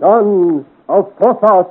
[0.00, 1.66] Sons of Porthos.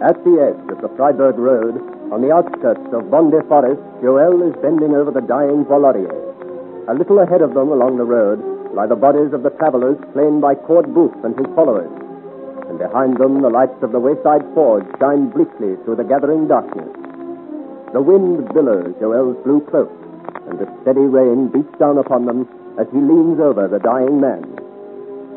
[0.00, 1.76] At the edge of the Freiburg Road,
[2.10, 6.88] on the outskirts of Bondy Forest, Joel is bending over the dying Valorier.
[6.88, 10.40] A little ahead of them along the road lie the bodies of the travelers slain
[10.40, 11.90] by Cord Booth and his followers.
[12.68, 16.88] And behind them, the lights of the wayside forge shine bleakly through the gathering darkness.
[17.92, 19.92] The wind billows Joel's blue cloak,
[20.48, 22.48] and the steady rain beats down upon them
[22.80, 24.40] as he leans over the dying man.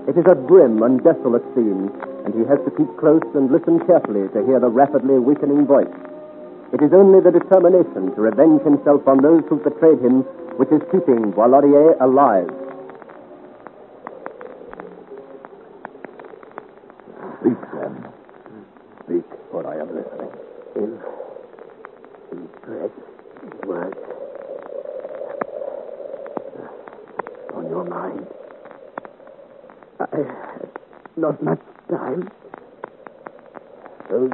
[0.07, 1.91] It is a grim and desolate scene,
[2.23, 5.91] and he has to keep close and listen carefully to hear the rapidly weakening voice.
[6.71, 10.23] It is only the determination to revenge himself on those who betrayed him
[10.55, 12.64] which is keeping Bois-Laurier alive.
[17.45, 18.05] Speak, then.
[19.03, 20.31] Speak, for I am listening.
[20.77, 20.97] In,
[22.31, 22.91] in dread
[23.67, 23.97] words
[27.53, 28.25] on your mind.
[29.99, 30.69] I have
[31.17, 32.31] not much time.
[34.09, 34.31] Those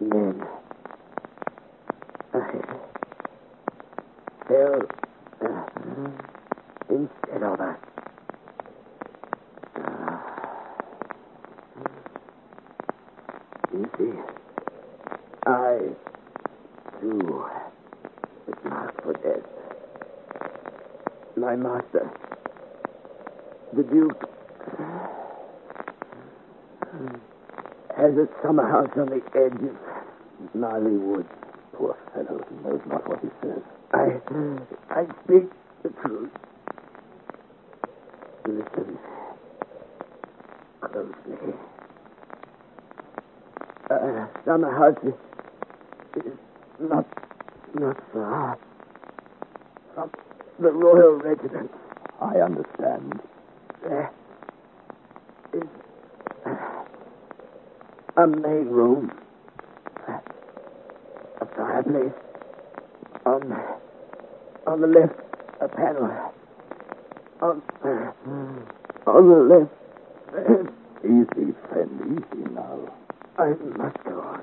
[0.00, 0.46] men.
[2.34, 2.40] I
[4.46, 4.86] fell
[5.40, 5.64] uh,
[6.90, 8.01] instead of us.
[14.02, 14.10] See,
[15.46, 15.78] I,
[17.00, 17.44] too,
[18.48, 19.46] was marked for death.
[21.36, 22.10] My master,
[23.72, 24.28] the Duke,
[27.96, 31.26] has a summer house on the edge of Marly Wood.
[31.74, 33.62] Poor fellow, he knows not what he says.
[33.94, 34.18] I,
[34.90, 35.48] I speak
[35.84, 36.30] the truth.
[38.46, 38.98] Listen
[40.80, 41.54] closely.
[43.92, 46.32] Uh, summer house is, is
[46.80, 47.06] not
[47.74, 48.58] not far
[49.94, 50.10] from
[50.58, 51.70] the royal residence.
[52.20, 53.20] I understand.
[53.82, 54.10] There
[55.52, 55.62] is
[58.16, 59.12] a main room,
[60.08, 62.12] a fireplace.
[63.26, 63.42] On
[64.66, 65.20] on the left,
[65.60, 66.32] a panel.
[67.42, 67.62] On
[69.06, 69.70] on the left.
[71.04, 71.90] Easy, friend,
[72.32, 72.78] easy now.
[73.38, 74.42] I must go on.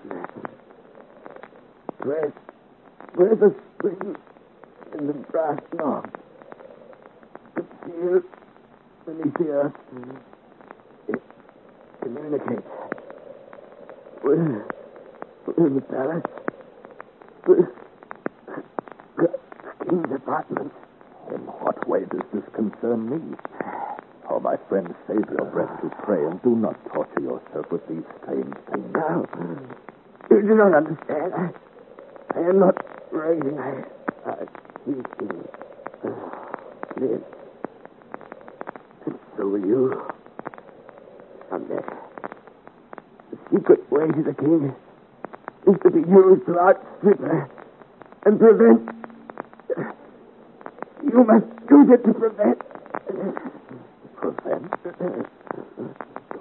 [2.04, 2.34] Where's
[3.16, 4.16] where's the spring
[4.98, 6.10] in the brass knob?
[7.56, 8.24] The field
[9.06, 9.74] beneath the earth.
[9.94, 11.14] Mm-hmm.
[11.14, 11.22] It
[12.02, 12.68] communicates.
[14.24, 14.64] With,
[15.58, 16.24] with the palace.
[17.48, 17.66] With
[19.18, 20.72] the king's apartment.
[21.32, 23.36] In what way does this concern me?
[24.32, 28.04] Oh, my friend, save your breath to pray and do not torture yourself with these
[28.22, 28.94] strange things.
[28.94, 29.26] Now,
[30.30, 31.34] you do not understand.
[31.34, 31.50] I,
[32.36, 32.78] I am not
[33.12, 33.58] raving.
[33.58, 33.84] I,
[34.30, 34.46] I
[34.84, 35.48] speaking.
[36.06, 36.10] Uh,
[36.98, 37.24] live.
[39.08, 40.08] And so will you.
[41.50, 41.82] Someday.
[43.32, 44.76] The secret way to the king
[45.68, 47.50] is to be used to outstrip her
[48.26, 48.90] and prevent.
[51.04, 52.62] You must use it to prevent.
[54.22, 54.74] Prevent?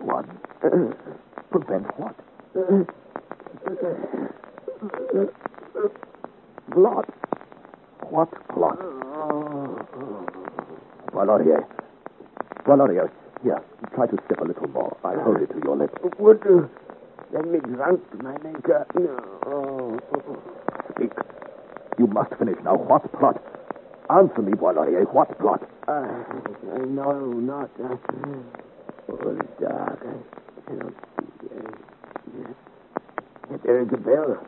[0.01, 0.27] What?
[1.51, 2.17] Prevent what?
[6.73, 7.07] Plot.
[8.11, 8.79] What plot?
[11.13, 11.65] Valorier.
[12.65, 13.11] Valorier,
[13.43, 13.63] here,
[13.95, 14.97] try to sip a little more.
[15.05, 15.95] I'll hold it to your lips.
[16.19, 16.69] Would you
[17.33, 18.87] send me drunk my maker?
[18.95, 19.99] No.
[20.95, 21.13] Speak.
[21.99, 22.77] You must finish now.
[22.77, 23.43] What plot?
[24.11, 25.05] Answer me, Bois-Laurier.
[25.05, 25.69] What plot?
[25.87, 25.93] I,
[26.75, 27.71] I know not.
[27.79, 27.97] Uh,
[29.11, 30.03] oh, it's dark.
[30.07, 31.47] I cannot see.
[31.55, 31.71] Uh,
[32.39, 33.61] yes.
[33.65, 34.47] There is a bell.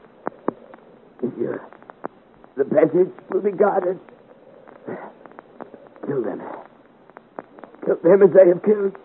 [1.22, 1.60] Monsieur,
[2.56, 3.98] the passage will be guarded.
[6.06, 6.42] Kill them.
[7.84, 8.96] Kill them as they have killed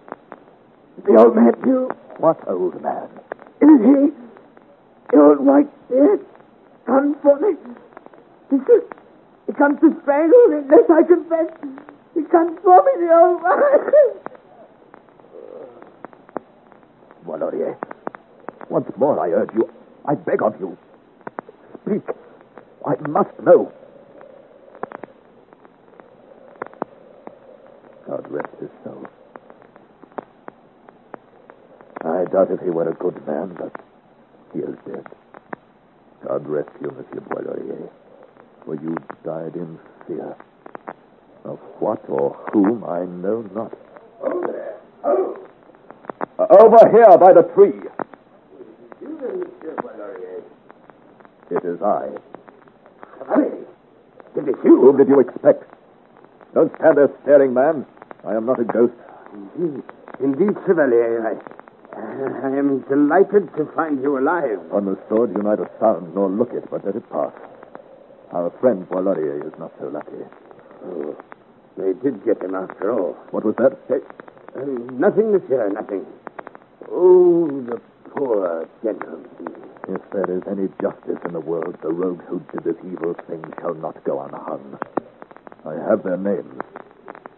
[1.06, 1.90] the old man, too.
[2.18, 3.10] What old man?
[3.62, 4.14] Is he?
[5.12, 6.26] The old white beard?
[6.86, 7.58] Come for me.
[9.58, 11.48] Comes to strangle me unless I confess.
[12.14, 13.62] He comes for me, the old man.
[17.26, 17.78] Bois-Laurier,
[18.70, 19.70] once more I urge you.
[20.06, 20.78] I beg of you.
[21.86, 22.04] Speak.
[22.86, 23.72] I must know.
[28.08, 29.08] God rest his soul.
[32.04, 33.74] I doubt if he were a good man, but
[34.54, 35.06] he is dead.
[36.28, 37.90] God rest you, Monsieur Bois-Laurier,
[38.66, 40.36] for you died in fear.
[41.46, 43.72] Of what or whom I know not.
[44.22, 44.76] Over there.
[45.04, 45.38] Oh.
[46.40, 47.80] Ah, Over here by the tree.
[49.02, 49.46] You then,
[51.52, 52.10] It is I.
[54.36, 54.82] It is you.
[54.82, 55.64] Whom did you expect?
[56.54, 57.86] Don't stand there staring, man.
[58.26, 58.94] I am not a ghost.
[59.58, 59.84] Indeed,
[60.20, 61.22] indeed, Chevalier.
[61.26, 64.60] I, I am delighted to find you alive.
[64.74, 67.32] On the sword, you neither sound nor look it, but let it pass.
[68.36, 70.12] Our friend Bois-Laurier is not so lucky.
[70.84, 71.16] Oh,
[71.78, 73.14] they did get him after all.
[73.32, 73.80] What was that?
[73.90, 76.06] Uh, nothing, monsieur, nothing.
[76.92, 77.80] Oh, the
[78.12, 79.30] poor gentleman.
[79.88, 83.42] If there is any justice in the world, the rogues who did this evil thing
[83.62, 84.80] shall not go unhung.
[85.66, 86.60] I have their names,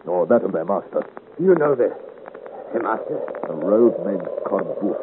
[0.04, 1.06] or that of their master,
[1.38, 1.92] You know this,
[2.74, 3.20] the master.
[3.48, 4.98] a rogue named Corbouf,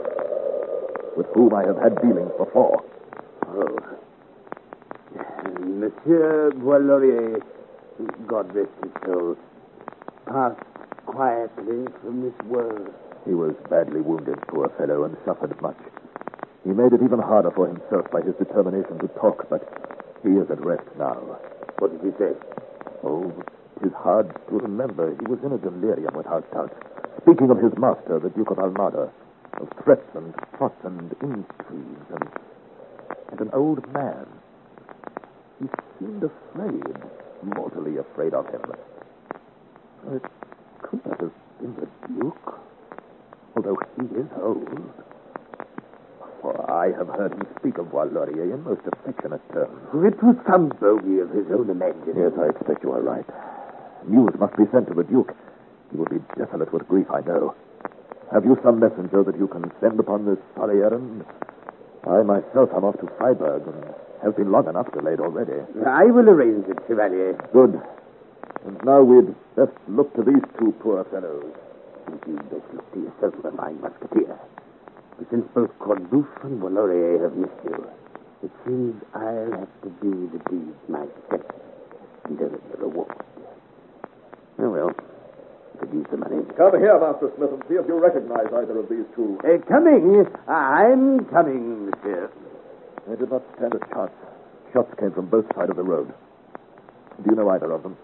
[1.16, 2.84] with whom I have had dealings before.
[3.48, 3.78] Oh.
[5.66, 7.42] Monsieur Bois-Laurier,
[8.28, 9.36] God rest his soul,
[10.28, 10.62] passed
[11.08, 12.94] quietly from this world.
[13.26, 15.78] He was badly wounded, poor fellow, and suffered much.
[16.64, 19.66] He made it even harder for himself by his determination to talk, but
[20.24, 21.18] he is at rest now.
[21.80, 22.34] What did he say?
[23.04, 23.34] Oh,
[23.82, 25.16] it is hard to remember.
[25.20, 26.74] He was in a delirium without doubt.
[27.22, 29.10] Speaking of his master, the Duke of Almada,
[29.60, 32.30] of threats and plots and intrigues and,
[33.32, 34.28] and an old man.
[36.06, 36.84] Seemed afraid,
[37.42, 38.62] mortally afraid of him.
[40.12, 40.22] It
[40.84, 42.60] could not have been the Duke,
[43.56, 44.94] although he is old.
[46.42, 49.82] For I have heard him speak of Bois in most affectionate terms.
[49.94, 52.16] Oh, it was some bogey of his own imagining.
[52.16, 53.26] Yes, I expect you are right.
[54.08, 55.34] News must be sent to the Duke.
[55.90, 57.56] He will be desolate with grief, I know.
[58.32, 61.26] Have you some messenger that you can send upon this sorry errand?
[62.06, 65.62] I myself am off to Freiburg and have been long enough delayed already.
[65.86, 67.34] I will arrange it, Chevalier.
[67.54, 67.80] Good.
[68.66, 71.54] And now we'd best look to these two poor fellows.
[72.28, 74.38] You best look to yourself, my mind, musketeer.
[75.18, 77.88] But since both Cordouf and Bois-Laurier have missed you,
[78.44, 81.46] it seems I'll have to do the deed myself
[82.26, 83.14] and earn the reward.
[84.58, 84.92] Oh, well,
[85.78, 86.42] produce the money.
[86.58, 89.38] Come here, Master Smith, and see if you recognize either of these two.
[89.46, 90.26] Uh, coming.
[90.48, 92.32] I'm coming, monsieur.
[93.08, 94.12] They did not stand a chance.
[94.74, 96.14] Shots came from both sides of the road.
[97.24, 97.98] Do you know either of them?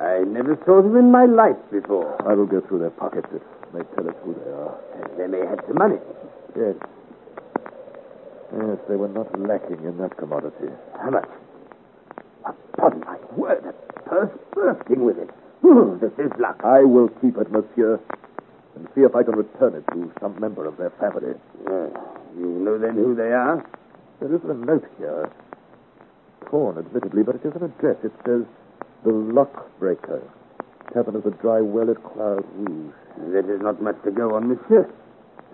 [0.00, 2.16] I never saw them in my life before.
[2.28, 3.26] I will go through their pockets.
[3.32, 3.42] It
[3.74, 4.78] may tell us who they are.
[5.16, 5.96] They may have some money.
[6.56, 6.76] Yes.
[8.56, 10.72] Yes, they were not lacking in that commodity.
[11.02, 11.28] How much?
[12.46, 15.30] Upon my word, a purse bursting with it.
[15.64, 16.60] Oh, this is luck.
[16.64, 18.00] I will keep it, monsieur,
[18.76, 21.34] and see if I can return it to some member of their family.
[21.66, 21.88] Uh,
[22.38, 23.62] you know then who they are?
[24.20, 25.30] There is a note here.
[26.50, 27.96] Torn, admittedly, but it is an address.
[28.02, 28.42] It says,
[29.04, 30.22] The Lockbreaker,
[30.92, 32.94] Tavern of the Dry Well at Cloud Rouge.
[33.16, 34.90] There is not much to go on, monsieur.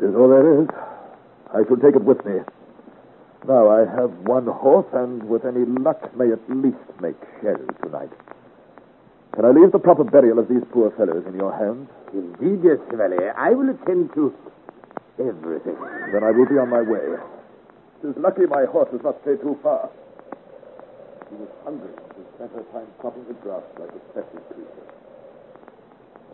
[0.01, 0.69] It is all there is.
[1.53, 2.41] I shall take it with me.
[3.47, 8.11] Now I have one horse, and with any luck may at least make sherry tonight.
[9.35, 11.91] Can I leave the proper burial of these poor fellows in your hands?
[12.15, 13.35] Indeed, yes, Chevalier.
[13.37, 14.33] I will attend to
[15.19, 15.77] everything.
[16.13, 17.19] Then I will be on my way.
[18.05, 19.89] It is lucky my horse has not stayed too far.
[21.31, 24.89] He was hungry and spent her time cropping the grass like a special creature.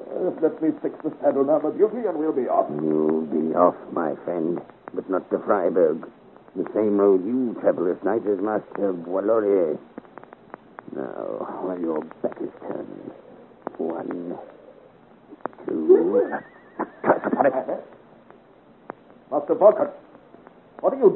[0.03, 2.67] Uh, let me fix the saddle now, my beauty, and we'll be off.
[2.83, 4.61] You'll be off, my friend,
[4.95, 6.11] but not to Freiburg.
[6.57, 9.79] The same road you travel this night as Master Bois-Laurier.
[10.97, 13.13] Now, while your back is turned.
[13.79, 14.37] One,
[15.69, 16.35] two.
[17.05, 17.55] Curse upon it.
[19.31, 20.10] Master Volkert, what are you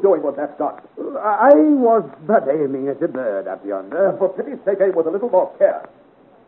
[0.05, 0.75] doing with that gun?
[1.17, 1.49] I
[1.81, 4.13] was but aiming at a bird up yonder.
[4.19, 5.81] For pity's sake, aim with a little more care.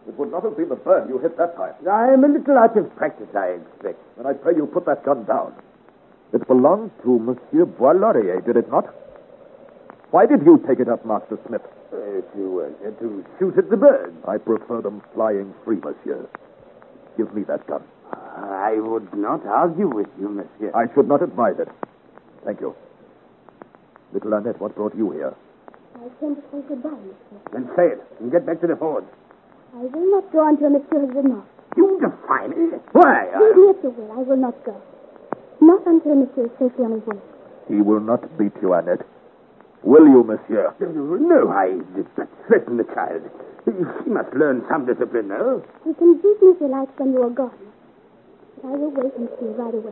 [0.08, 1.74] It would not have been the bird you hit that time.
[1.90, 4.00] I am a little out of practice, I expect.
[4.16, 5.54] Then I pray you put that gun down.
[6.34, 8.94] It belonged to Monsieur Bois-Laurier, did it not?
[10.12, 11.66] Why did you take it up, Master Smith?
[11.92, 14.14] Uh, to, uh, to shoot at the bird.
[14.28, 16.28] I prefer them flying free, Monsieur.
[17.18, 17.82] Give me that gun.
[18.12, 20.72] I would not argue with you, monsieur.
[20.76, 21.70] I should not advise it.
[22.46, 22.76] Thank you.
[24.14, 25.34] Little Annette, what brought you here?
[25.96, 27.40] I came to say goodbye, monsieur.
[27.52, 29.06] Then say it and get back to the forge.
[29.76, 31.46] I will not go until monsieur has been off.
[31.76, 32.78] You defy me.
[32.94, 33.26] Why?
[33.40, 34.12] Leave me if you will.
[34.12, 34.76] I will not go.
[35.62, 37.18] Not until monsieur is safely on his way.
[37.68, 39.02] He will not beat you, Annette.
[39.84, 40.74] Will you, Monsieur?
[40.80, 43.22] No, I did not threaten the child.
[43.66, 45.62] She must learn some discipline, no?
[45.86, 47.52] He can beat me if he likes when you are gone.
[48.62, 49.92] But I will wait and see right away.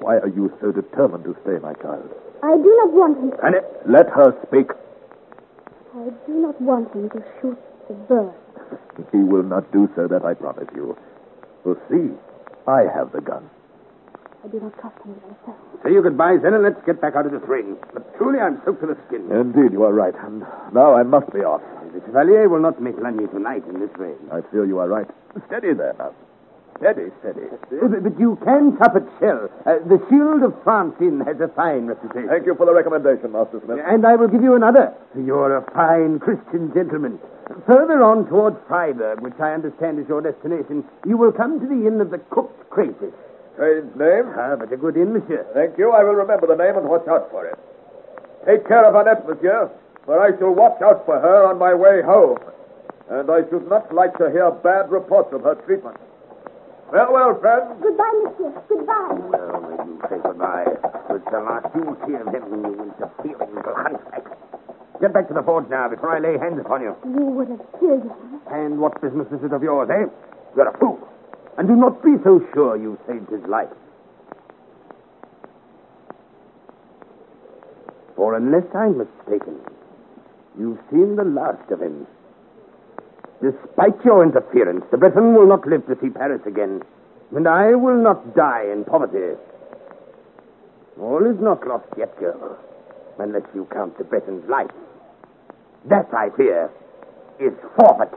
[0.00, 2.08] Why are you so determined to stay, my child?
[2.42, 3.32] I do not want him.
[3.42, 4.70] Annette, Let her speak.
[5.94, 8.34] I do not want him to shoot the bird.
[9.12, 10.96] He will not do so, that I promise you.
[11.64, 12.14] We'll see.
[12.66, 13.48] I have the gun.
[14.44, 15.56] I I do not trust him myself.
[15.82, 17.76] Say your goodbyes then, and let's get back out of this rain.
[17.92, 19.30] But truly, I'm soaked to the skin.
[19.32, 20.14] Indeed, you are right.
[20.22, 21.62] And now I must be off.
[21.92, 24.16] The Chevalier will not make Lagny tonight in this rain.
[24.30, 25.08] I feel you are right.
[25.48, 26.14] Steady there, now.
[26.78, 27.42] Steady, steady.
[27.50, 29.50] Uh, But, but you can top at Shell.
[29.66, 32.28] Uh, the Shield of Francine has a fine reputation.
[32.28, 33.80] Thank you for the recommendation, Master Smith.
[33.84, 34.94] And I will give you another.
[35.18, 37.18] You're a fine Christian gentleman.
[37.66, 41.86] Further on towards Freiburg, which I understand is your destination, you will come to the
[41.88, 43.14] inn of the cooked crayfish.
[43.54, 44.30] Strange name.
[44.38, 45.44] Ah, but a good inn, monsieur.
[45.54, 45.90] Thank you.
[45.90, 47.58] I will remember the name and watch out for it.
[48.46, 49.68] Take care of Annette, monsieur,
[50.04, 52.38] for I shall watch out for her on my way home.
[53.10, 55.96] And I should not like to hear bad reports of her treatment.
[56.90, 57.76] Farewell, friends.
[57.82, 58.52] Goodbye, monsieur.
[58.68, 59.12] Goodbye.
[59.28, 60.64] Well, may you say goodbye.
[61.10, 64.24] It's the last you see of him, you interfering little hunchback.
[65.00, 66.96] Get back to the forge now before I lay hands upon you.
[67.04, 68.40] You would have killed him.
[68.50, 70.06] And what business is it of yours, eh?
[70.56, 70.98] You're a fool.
[71.58, 73.68] And do not be so sure you saved his life.
[78.16, 79.60] For unless I'm mistaken,
[80.58, 82.06] you've seen the last of him.
[83.40, 86.82] Despite your interference, the Breton will not live to see Paris again,
[87.34, 89.38] and I will not die in poverty.
[91.00, 92.58] All is not lost yet, girl,
[93.18, 94.70] unless you count the Breton's life.
[95.84, 96.70] That, I fear,
[97.38, 98.12] is forfeit.